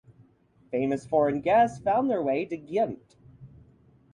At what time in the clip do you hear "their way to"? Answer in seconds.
2.09-2.57